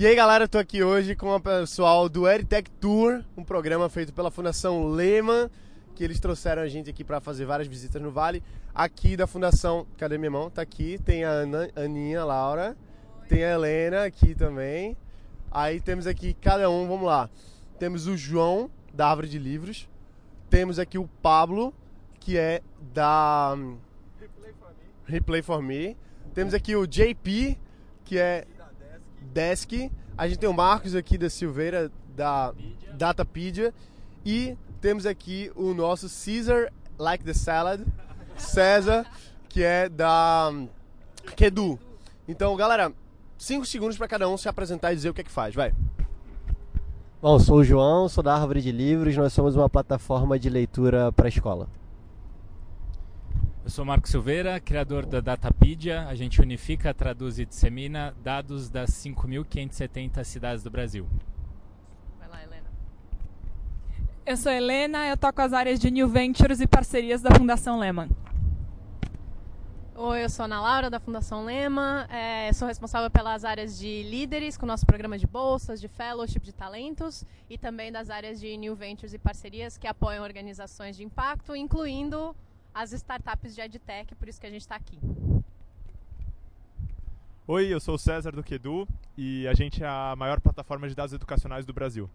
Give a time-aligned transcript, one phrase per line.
[0.00, 3.86] E aí, galera, eu tô aqui hoje com o pessoal do EdTech Tour, um programa
[3.90, 5.50] feito pela Fundação Lehman,
[5.94, 8.42] que eles trouxeram a gente aqui para fazer várias visitas no Vale.
[8.74, 10.48] Aqui da Fundação, cadê minha mão?
[10.48, 12.74] Tá aqui, tem a Ana, Aninha, Laura,
[13.28, 14.96] tem a Helena aqui também.
[15.50, 17.28] Aí temos aqui cada um, vamos lá.
[17.78, 19.86] Temos o João, da Árvore de Livros.
[20.48, 21.74] Temos aqui o Pablo,
[22.18, 22.62] que é
[22.94, 23.54] da
[24.18, 24.82] Replay for me.
[25.04, 25.96] Replay for Me.
[26.32, 27.58] Temos aqui o JP,
[28.02, 28.46] que é
[29.32, 29.90] Desk.
[30.16, 32.52] A gente tem o Marcos aqui da Silveira, da
[32.94, 33.72] Datapedia.
[34.24, 37.82] E temos aqui o nosso Caesar Like the Salad,
[38.36, 39.06] César,
[39.48, 40.52] que é da
[41.36, 41.78] Kedu.
[42.28, 42.92] Então, galera,
[43.38, 45.54] 5 segundos para cada um se apresentar e dizer o que é que faz.
[45.54, 45.72] Vai.
[47.22, 51.12] Bom, sou o João, sou da Árvore de Livros, nós somos uma plataforma de leitura
[51.12, 51.68] para a escola.
[53.62, 56.06] Eu sou Marco Silveira, criador da Datapedia.
[56.08, 61.06] A gente unifica, traduz e dissemina dados das 5.570 cidades do Brasil.
[62.18, 62.66] Vai lá, Helena.
[64.24, 68.08] Eu sou Helena, eu toco as áreas de New Ventures e parcerias da Fundação Lehman.
[69.94, 72.08] Oi, eu sou a Ana Laura, da Fundação Lema.
[72.10, 76.40] É, sou responsável pelas áreas de líderes, com o nosso programa de bolsas, de fellowship
[76.40, 81.04] de talentos, e também das áreas de New Ventures e parcerias que apoiam organizações de
[81.04, 82.34] impacto, incluindo
[82.74, 84.98] as startups de EdTech, por isso que a gente está aqui.
[87.46, 90.94] Oi, eu sou o César do Quedu e a gente é a maior plataforma de
[90.94, 92.08] dados educacionais do Brasil.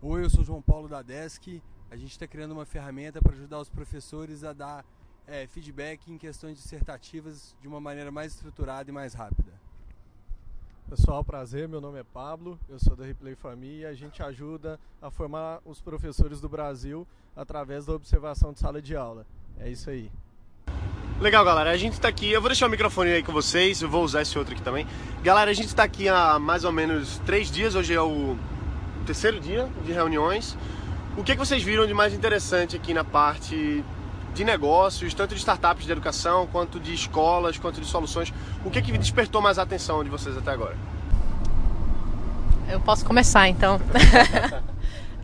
[0.00, 1.60] Oi, eu sou o João Paulo da Desk.
[1.90, 4.84] A gente está criando uma ferramenta para ajudar os professores a dar
[5.26, 9.52] é, feedback em questões dissertativas de uma maneira mais estruturada e mais rápida.
[10.90, 11.68] Pessoal, prazer.
[11.68, 15.60] Meu nome é Pablo, eu sou da Replay Me e a gente ajuda a formar
[15.64, 19.24] os professores do Brasil através da observação de sala de aula.
[19.60, 20.10] É isso aí.
[21.20, 21.70] Legal, galera.
[21.70, 22.32] A gente tá aqui.
[22.32, 23.80] Eu vou deixar o microfone aí com vocês.
[23.80, 24.84] Eu vou usar esse outro aqui também.
[25.22, 27.76] Galera, a gente tá aqui há mais ou menos três dias.
[27.76, 28.36] Hoje é o
[29.06, 30.58] terceiro dia de reuniões.
[31.16, 33.84] O que, que vocês viram de mais interessante aqui na parte
[34.34, 38.32] de negócios, tanto de startups de educação, quanto de escolas, quanto de soluções?
[38.64, 40.76] O que, que despertou mais a atenção de vocês até agora?
[42.68, 43.80] Eu posso começar, então.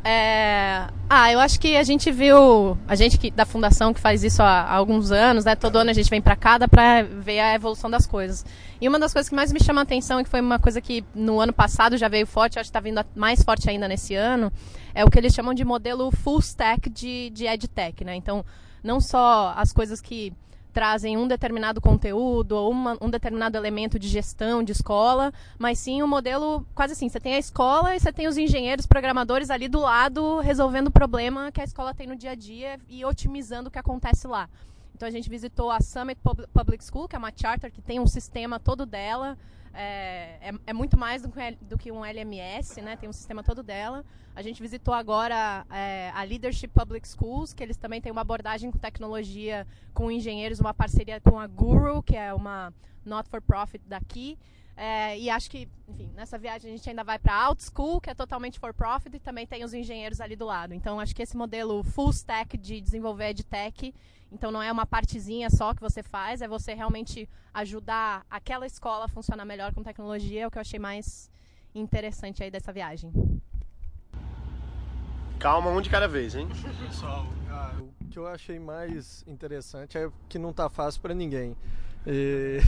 [0.08, 4.22] É, Ah, eu acho que a gente viu, a gente que, da fundação que faz
[4.22, 5.56] isso há, há alguns anos, né?
[5.56, 8.46] Todo ano a gente vem pra cá dá pra ver a evolução das coisas.
[8.80, 10.80] E uma das coisas que mais me chama a atenção, e que foi uma coisa
[10.80, 14.14] que no ano passado já veio forte, acho que tá vindo mais forte ainda nesse
[14.14, 14.52] ano,
[14.94, 18.14] é o que eles chamam de modelo full stack de, de EdTech, né?
[18.14, 18.44] Então,
[18.86, 20.32] não só as coisas que
[20.72, 26.02] trazem um determinado conteúdo ou uma- um determinado elemento de gestão de escola, mas sim
[26.02, 29.68] um modelo quase assim, você tem a escola e você tem os engenheiros, programadores ali
[29.68, 33.68] do lado resolvendo o problema que a escola tem no dia a dia e otimizando
[33.68, 34.50] o que acontece lá.
[34.96, 38.00] Então a gente visitou a Summit Pub- Public School, que é uma charter que tem
[38.00, 39.36] um sistema todo dela,
[39.74, 42.96] é, é, é muito mais do que, um L- do que um LMS, né?
[42.96, 44.02] Tem um sistema todo dela.
[44.34, 48.70] A gente visitou agora é, a Leadership Public Schools, que eles também têm uma abordagem
[48.70, 52.72] com tecnologia, com engenheiros, uma parceria com a Guru, que é uma
[53.04, 54.38] not-for-profit daqui.
[54.76, 57.98] É, e acho que, enfim, nessa viagem a gente ainda vai para a Out School,
[57.98, 60.74] que é totalmente for-profit, e também tem os engenheiros ali do lado.
[60.74, 63.94] Então, acho que esse modelo full stack de desenvolver EdTech,
[64.30, 69.06] então não é uma partezinha só que você faz, é você realmente ajudar aquela escola
[69.06, 71.30] a funcionar melhor com tecnologia, é o que eu achei mais
[71.74, 73.10] interessante aí dessa viagem.
[75.38, 76.48] Calma, um de cada vez, hein?
[76.86, 81.56] Pessoal, ah, o que eu achei mais interessante é que não tá fácil para ninguém.
[82.06, 82.60] E...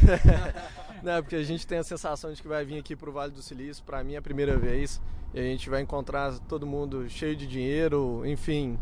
[1.03, 3.43] né, porque a gente tem a sensação de que vai vir aqui pro Vale do
[3.43, 5.01] Silício, para mim é a primeira vez,
[5.33, 8.79] e a gente vai encontrar todo mundo cheio de dinheiro, enfim,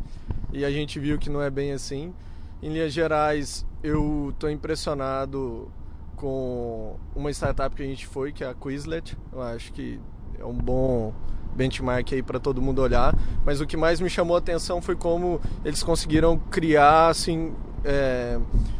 [0.52, 2.14] e a gente viu que não é bem assim.
[2.62, 5.70] Em linhas gerais, eu tô impressionado
[6.16, 9.16] com uma startup que a gente foi, que é a Quizlet.
[9.32, 10.00] Eu acho que
[10.38, 11.12] é um bom
[11.54, 13.14] benchmark aí para todo mundo olhar.
[13.44, 17.54] Mas o que mais me chamou a atenção foi como eles conseguiram criar assim
[17.86, 18.38] é,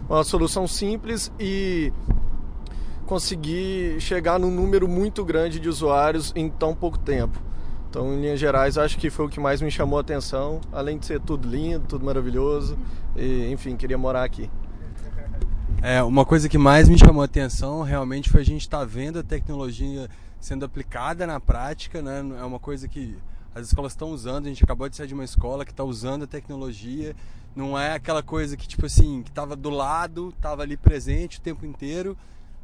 [0.09, 1.93] uma solução simples e
[3.06, 7.41] conseguir chegar num número muito grande de usuários em tão pouco tempo.
[7.88, 10.99] Então, em linhas gerais, acho que foi o que mais me chamou a atenção, além
[10.99, 12.76] de ser tudo lindo, tudo maravilhoso,
[13.14, 14.50] e, enfim, queria morar aqui.
[15.82, 19.20] É, uma coisa que mais me chamou a atenção realmente foi a gente estar vendo
[19.20, 20.08] a tecnologia
[20.41, 22.25] sendo aplicada na prática, né?
[22.41, 23.17] É uma coisa que
[23.56, 26.25] as escolas estão usando, a gente acabou de sair de uma escola que está usando
[26.25, 27.17] a tecnologia,
[27.55, 31.41] não é aquela coisa que tipo assim, que estava do lado, estava ali presente o
[31.41, 32.19] tempo inteiro,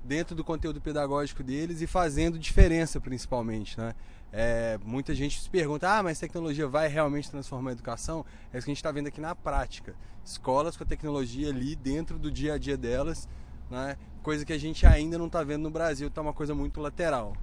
[0.04, 3.94] dentro do conteúdo pedagógico deles e fazendo diferença principalmente, né?
[4.30, 8.22] É, muita gente se pergunta, ah, mas tecnologia vai realmente transformar a educação?
[8.52, 9.94] É isso que a gente está vendo aqui na prática.
[10.22, 13.26] Escolas com a tecnologia ali dentro do dia a dia delas,
[13.70, 13.96] né?
[14.22, 17.34] coisa que a gente ainda não está vendo no Brasil, está uma coisa muito lateral.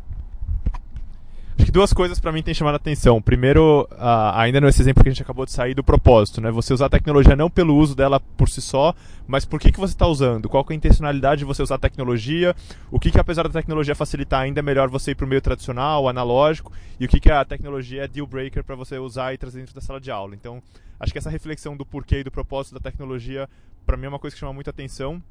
[1.60, 3.22] Acho que duas coisas para mim têm chamado a atenção.
[3.22, 6.50] Primeiro, uh, ainda nesse exemplo que a gente acabou de sair do propósito, né?
[6.52, 8.96] Você usar a tecnologia não pelo uso dela por si só,
[9.28, 10.48] mas por que, que você está usando?
[10.48, 12.56] Qual é a intencionalidade de você usar a tecnologia?
[12.90, 15.42] O que, que apesar da tecnologia facilitar, ainda é melhor você ir para o meio
[15.42, 16.72] tradicional, analógico?
[16.98, 19.76] E o que, que a tecnologia é deal breaker para você usar e trazer dentro
[19.76, 20.36] da sala de aula?
[20.36, 20.64] Então,
[20.98, 23.50] acho que essa reflexão do porquê e do propósito da tecnologia,
[23.86, 25.22] para mim é uma coisa que chama muita atenção.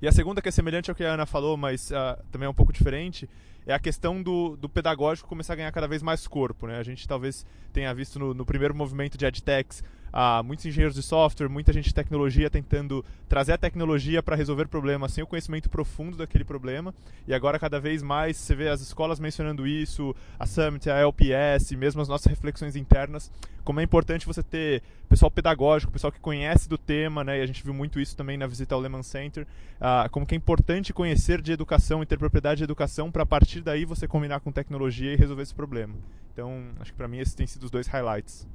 [0.00, 2.48] E a segunda, que é semelhante ao que a Ana falou, mas uh, também é
[2.48, 3.28] um pouco diferente,
[3.66, 6.66] é a questão do, do pedagógico começar a ganhar cada vez mais corpo.
[6.66, 6.78] Né?
[6.78, 9.82] A gente talvez tenha visto no, no primeiro movimento de EdTechs
[10.12, 14.66] ah, muitos engenheiros de software, muita gente de tecnologia tentando trazer a tecnologia para resolver
[14.68, 16.94] problemas sem o conhecimento profundo daquele problema.
[17.26, 21.72] E agora, cada vez mais, você vê as escolas mencionando isso, a Summit, a LPS,
[21.72, 23.30] mesmo as nossas reflexões internas,
[23.64, 27.38] como é importante você ter pessoal pedagógico, pessoal que conhece do tema, né?
[27.38, 29.46] e a gente viu muito isso também na visita ao Lehman Center,
[29.80, 33.26] ah, como que é importante conhecer de educação e ter propriedade de educação para a
[33.26, 35.94] partir daí você combinar com tecnologia e resolver esse problema.
[36.32, 38.46] Então, acho que para mim esses têm sido os dois highlights.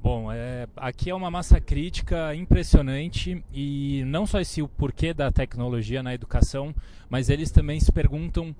[0.00, 5.32] Bom, é, aqui é uma massa crítica impressionante e não só esse o porquê da
[5.32, 6.72] tecnologia na educação,
[7.10, 8.54] mas eles também se perguntam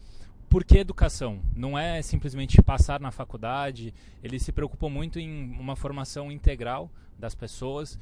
[0.50, 1.40] por que educação?
[1.54, 7.36] Não é simplesmente passar na faculdade, eles se preocupam muito em uma formação integral das
[7.36, 7.98] pessoas,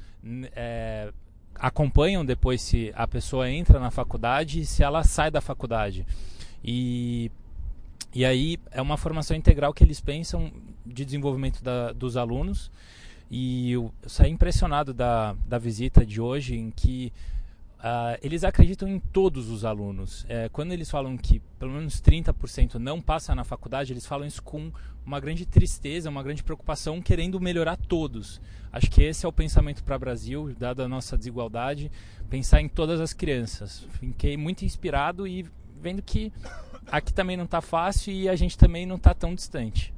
[0.55, 1.13] é,
[1.55, 6.07] acompanham depois se a pessoa entra na faculdade e se ela sai da faculdade.
[6.63, 7.31] E,
[8.15, 10.51] e aí é uma formação integral que eles pensam
[10.83, 12.71] de desenvolvimento da, dos alunos
[13.29, 17.11] e eu saí impressionado da, da visita de hoje, em que
[17.79, 20.25] uh, eles acreditam em todos os alunos.
[20.29, 24.41] É, quando eles falam que pelo menos 30% não passa na faculdade, eles falam isso
[24.41, 24.71] com
[25.05, 28.41] uma grande tristeza, uma grande preocupação, querendo melhorar todos.
[28.71, 31.91] Acho que esse é o pensamento para o Brasil, dada a nossa desigualdade,
[32.29, 33.85] pensar em todas as crianças.
[33.99, 35.45] Fiquei muito inspirado e
[35.81, 36.31] vendo que
[36.91, 39.93] aqui também não está fácil e a gente também não está tão distante.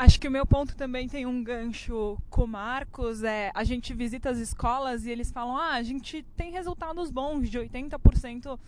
[0.00, 3.22] Acho que o meu ponto também tem um gancho com o Marcos.
[3.22, 7.50] É, a gente visita as escolas e eles falam: ah, a gente tem resultados bons
[7.50, 8.58] de 80%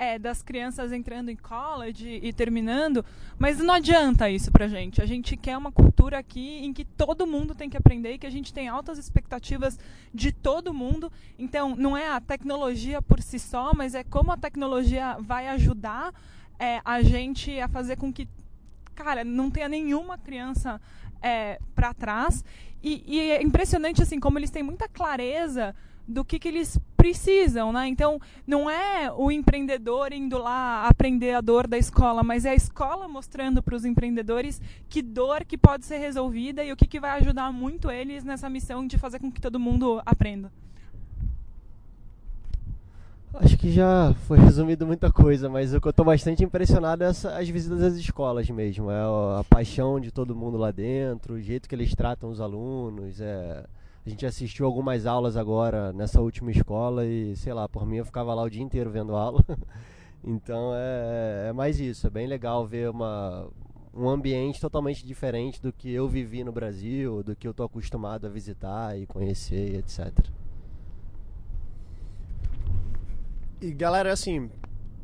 [0.00, 3.04] é, das crianças entrando em college e terminando,
[3.38, 5.00] mas não adianta isso pra gente.
[5.00, 8.26] A gente quer uma cultura aqui em que todo mundo tem que aprender e que
[8.26, 9.78] a gente tem altas expectativas
[10.12, 11.12] de todo mundo.
[11.38, 16.12] Então, não é a tecnologia por si só, mas é como a tecnologia vai ajudar
[16.58, 18.28] é, a gente a fazer com que
[18.94, 20.80] cara, não tenha nenhuma criança
[21.22, 22.44] é, para trás.
[22.82, 25.74] E, e, é impressionante assim como eles têm muita clareza
[26.08, 27.86] do que, que eles precisam, né?
[27.86, 32.54] Então, não é o empreendedor indo lá aprender a dor da escola, mas é a
[32.54, 36.98] escola mostrando para os empreendedores que dor que pode ser resolvida e o que, que
[36.98, 40.52] vai ajudar muito eles nessa missão de fazer com que todo mundo aprenda.
[43.32, 47.06] Acho que já foi resumido muita coisa, mas o que eu estou bastante impressionado é
[47.06, 48.90] as visitas às escolas mesmo.
[48.90, 49.00] É
[49.38, 53.20] a, paixão de todo mundo lá dentro, o jeito que eles tratam os alunos.
[53.20, 53.64] É,
[54.04, 58.04] a gente assistiu algumas aulas agora nessa última escola e, sei lá, por mim eu
[58.04, 59.44] ficava lá o dia inteiro vendo aula.
[60.24, 63.48] então é, é mais isso, é bem legal ver uma,
[63.94, 68.26] um ambiente totalmente diferente do que eu vivi no Brasil, do que eu estou acostumado
[68.26, 70.30] a visitar e conhecer, etc.
[73.60, 74.50] E galera, assim,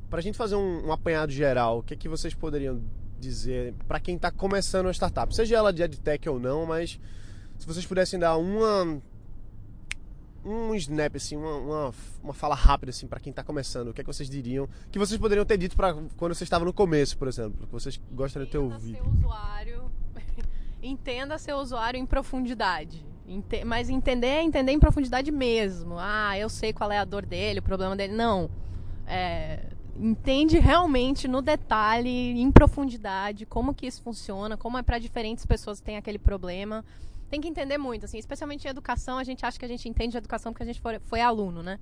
[0.09, 2.83] pra gente fazer um, um apanhado geral, o que, é que vocês poderiam
[3.19, 5.35] dizer para quem tá começando uma startup?
[5.35, 6.99] Seja ela de EdTech ou não, mas
[7.59, 9.01] se vocês pudessem dar uma
[10.45, 14.01] um snap assim, uma, uma, uma fala rápida assim para quem tá começando, o que
[14.01, 14.69] é que vocês diriam?
[14.91, 18.01] Que vocês poderiam ter dito para quando vocês estavam no começo, por exemplo, que vocês
[18.13, 18.97] gostariam de ter ouvido.
[18.97, 19.91] Seu usuário,
[20.83, 23.05] entenda seu usuário em profundidade.
[23.29, 25.97] Ente mas entender é entender em profundidade mesmo.
[25.99, 28.13] Ah, eu sei qual é a dor dele, o problema dele.
[28.13, 28.49] Não.
[29.07, 29.67] É,
[29.99, 35.81] entende realmente no detalhe, em profundidade, como que isso funciona, como é para diferentes pessoas
[35.81, 36.85] que têm aquele problema.
[37.29, 40.17] Tem que entender muito, assim, especialmente em educação, a gente acha que a gente entende
[40.17, 41.79] educação porque a gente foi, foi aluno, né?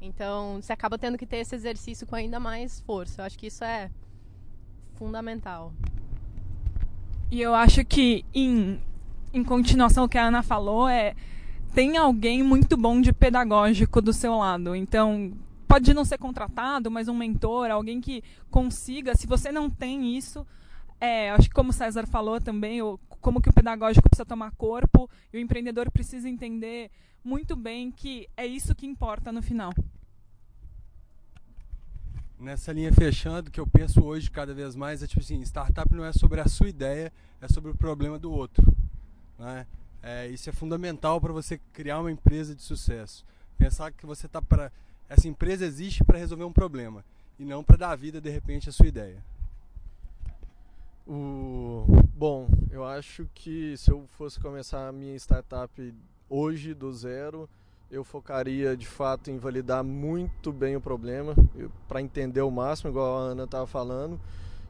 [0.00, 3.20] Então, você acaba tendo que ter esse exercício com ainda mais força.
[3.20, 3.90] Eu acho que isso é
[4.94, 5.72] fundamental.
[7.30, 8.80] E eu acho que em
[9.36, 11.14] em continuação ao que a Ana falou, é
[11.74, 14.74] tem alguém muito bom de pedagógico do seu lado.
[14.74, 15.32] Então,
[15.68, 19.14] pode não ser contratado, mas um mentor, alguém que consiga.
[19.14, 20.46] Se você não tem isso,
[20.98, 24.52] é, acho que como o César falou também, o, como que o pedagógico precisa tomar
[24.52, 26.90] corpo e o empreendedor precisa entender
[27.22, 29.74] muito bem que é isso que importa no final.
[32.38, 36.04] Nessa linha fechando, que eu penso hoje cada vez mais é tipo assim, startup não
[36.04, 38.64] é sobre a sua ideia, é sobre o problema do outro.
[39.38, 39.66] Né?
[40.02, 43.24] É, isso é fundamental para você criar uma empresa de sucesso.
[43.58, 44.70] Pensar que você está para
[45.08, 47.04] essa empresa existe para resolver um problema.
[47.38, 49.22] e não para dar vida de repente à sua ideia.
[51.06, 51.84] O...
[52.14, 55.94] Bom, eu acho que se eu fosse começar a minha startup
[56.30, 57.48] hoje do zero,
[57.90, 61.34] eu focaria de fato em validar muito bem o problema,
[61.86, 64.18] para entender o máximo, igual a Ana estava falando.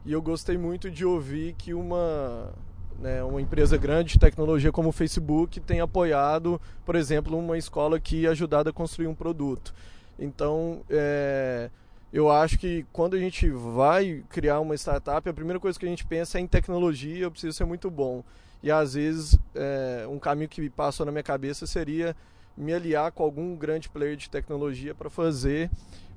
[0.05, 2.53] E eu gostei muito de ouvir que uma,
[2.99, 7.99] né, uma empresa grande de tecnologia como o Facebook tem apoiado, por exemplo, uma escola
[7.99, 9.73] que ajudado a construir um produto.
[10.19, 11.69] Então, é,
[12.11, 15.89] eu acho que quando a gente vai criar uma startup, a primeira coisa que a
[15.89, 18.23] gente pensa é em tecnologia, eu preciso ser muito bom.
[18.63, 22.15] E às vezes, é, um caminho que passou na minha cabeça seria
[22.57, 25.69] me aliar com algum grande player de tecnologia para fazer,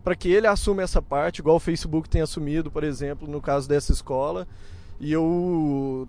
[0.03, 3.69] para que ele assuma essa parte, igual o Facebook tem assumido, por exemplo, no caso
[3.69, 4.49] dessa escola,
[5.00, 6.07] e eu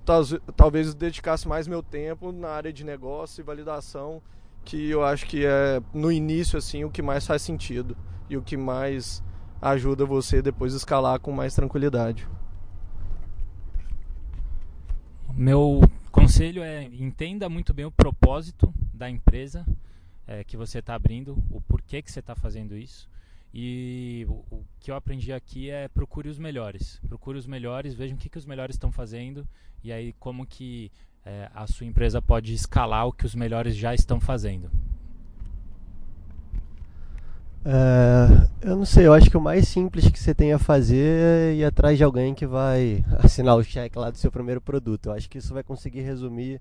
[0.56, 4.22] talvez dedicasse mais meu tempo na área de negócio e validação,
[4.66, 7.96] que eu acho que é no início assim o que mais faz sentido
[8.30, 9.24] e o que mais
[9.62, 12.28] ajuda você depois escalar com mais tranquilidade.
[15.34, 15.82] Meu
[16.12, 19.66] conselho é entenda muito bem o propósito da empresa
[20.28, 23.10] é, que você está abrindo, o porquê que você está fazendo isso.
[23.54, 27.00] E o, o, que eu aprendi aqui é procure os melhores.
[27.08, 29.48] Procure os melhores, veja o que, que os melhores estão fazendo
[29.84, 30.92] e aí como que
[31.26, 34.70] é, a sua empresa pode escalar o que os melhores já estão fazendo.
[37.64, 41.52] É, eu não sei, eu acho que o mais simples que você tem a fazer
[41.52, 45.08] é ir atrás de alguém que vai assinar o cheque lá do seu primeiro produto.
[45.08, 46.60] Eu acho que isso vai conseguir resumir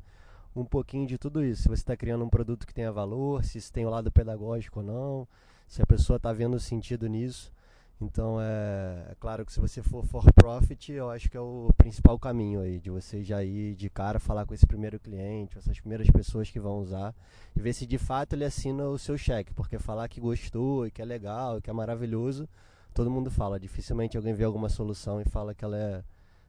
[0.54, 1.62] um pouquinho de tudo isso.
[1.62, 4.12] Se você está criando um produto que tenha valor, se isso tem o um lado
[4.12, 5.28] pedagógico ou não,
[5.70, 7.52] se a pessoa está vendo sentido nisso.
[8.00, 11.70] Então é, é, claro que se você for for profit, eu acho que é o
[11.76, 15.78] principal caminho aí, de você já ir de cara falar com esse primeiro cliente, essas
[15.78, 17.14] primeiras pessoas que vão usar,
[17.54, 20.90] e ver se de fato ele assina o seu cheque, porque falar que gostou e
[20.90, 22.48] que é legal e que é maravilhoso,
[22.92, 23.60] todo mundo fala.
[23.60, 26.02] Dificilmente alguém vê alguma solução e fala que ela é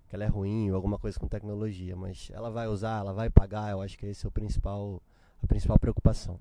[0.10, 3.30] que ela é ruim ou alguma coisa com tecnologia, mas ela vai usar, ela vai
[3.30, 5.02] pagar, eu acho que esse é o principal
[5.44, 6.40] a principal preocupação.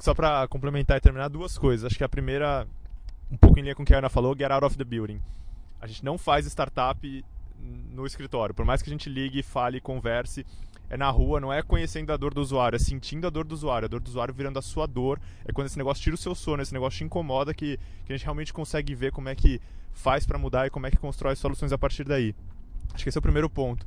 [0.00, 1.84] Acho que só para complementar e terminar duas coisas.
[1.84, 2.66] Acho que a primeira,
[3.30, 5.20] um pouco em linha com o que a Ana falou, get out of the building.
[5.78, 7.24] A gente não faz startup
[7.92, 8.54] no escritório.
[8.54, 10.46] Por mais que a gente ligue, fale, converse,
[10.88, 13.52] é na rua, não é conhecendo a dor do usuário, é sentindo a dor do
[13.52, 13.84] usuário.
[13.84, 15.20] A dor do usuário virando a sua dor.
[15.44, 18.16] É quando esse negócio tira o seu sono, esse negócio te incomoda, que, que a
[18.16, 19.60] gente realmente consegue ver como é que
[19.92, 22.34] faz para mudar e como é que constrói soluções a partir daí.
[22.94, 23.86] Acho que esse é o primeiro ponto.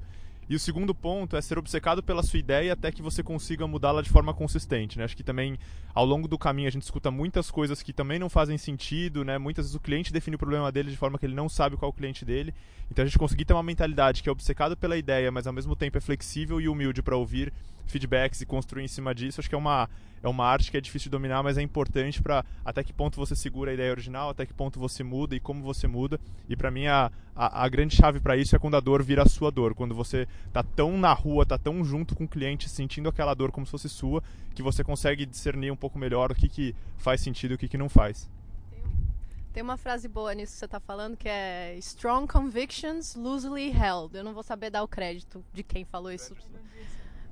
[0.49, 4.01] E o segundo ponto é ser obcecado pela sua ideia até que você consiga mudá-la
[4.01, 4.97] de forma consistente.
[4.97, 5.05] Né?
[5.05, 5.57] Acho que também
[5.93, 9.23] ao longo do caminho a gente escuta muitas coisas que também não fazem sentido.
[9.23, 9.37] Né?
[9.37, 11.89] Muitas vezes o cliente define o problema dele de forma que ele não sabe qual
[11.89, 12.53] é o cliente dele.
[12.91, 15.75] Então a gente conseguir ter uma mentalidade que é obcecado pela ideia, mas ao mesmo
[15.75, 17.51] tempo é flexível e humilde para ouvir
[17.85, 19.89] feedbacks e construir em cima disso, acho que é uma,
[20.21, 23.17] é uma arte que é difícil de dominar, mas é importante para até que ponto
[23.17, 26.19] você segura a ideia original, até que ponto você muda e como você muda.
[26.47, 29.23] E para mim a, a, a, grande chave para isso é quando a dor vira
[29.23, 32.69] a sua dor, quando você tá tão na rua, tá tão junto com o cliente,
[32.69, 34.23] sentindo aquela dor como se fosse sua,
[34.55, 37.67] que você consegue discernir um pouco melhor o que, que faz sentido e o que,
[37.67, 38.29] que não faz.
[39.53, 44.17] Tem uma frase boa nisso que você está falando que é Strong convictions loosely held.
[44.17, 46.35] Eu não vou saber dar o crédito de quem falou isso.